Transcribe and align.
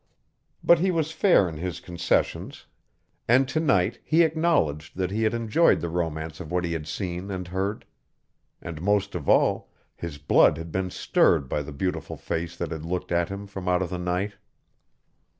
But 0.63 0.79
he 0.79 0.89
was 0.89 1.11
fair 1.11 1.47
in 1.47 1.57
his 1.57 1.79
concessions, 1.79 2.65
and 3.27 3.47
to 3.47 3.59
night 3.59 3.99
he 4.03 4.23
acknowledged 4.23 4.97
that 4.97 5.11
he 5.11 5.21
had 5.21 5.35
enjoyed 5.35 5.79
the 5.79 5.89
romance 5.89 6.39
of 6.39 6.51
what 6.51 6.65
he 6.65 6.73
had 6.73 6.87
seen 6.87 7.29
and 7.29 7.47
heard. 7.47 7.85
And 8.63 8.81
most 8.81 9.13
of 9.13 9.29
all, 9.29 9.69
his 9.95 10.17
blood 10.17 10.57
had 10.57 10.71
been 10.71 10.89
stirred 10.89 11.47
by 11.47 11.61
the 11.61 11.71
beautiful 11.71 12.17
face 12.17 12.57
that 12.57 12.71
had 12.71 12.83
looked 12.83 13.11
at 13.11 13.29
him 13.29 13.45
from 13.45 13.67
out 13.69 13.83
of 13.83 13.91
the 13.91 13.99
night. 13.99 14.37